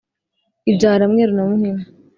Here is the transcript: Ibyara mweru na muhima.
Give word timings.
Ibyara 0.69 1.03
mweru 1.11 1.31
na 1.35 1.43
muhima. 1.49 1.83